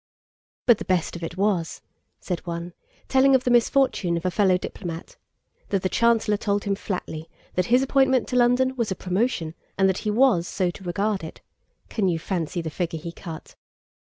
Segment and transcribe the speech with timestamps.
[0.31, 0.63] * Ours.
[0.65, 1.79] "But the best of it was,"
[2.19, 2.73] said one,
[3.07, 5.15] telling of the misfortune of a fellow diplomat,
[5.69, 9.87] "that the Chancellor told him flatly that his appointment to London was a promotion and
[9.87, 11.41] that he was so to regard it.
[11.89, 13.53] Can you fancy the figure he cut?..."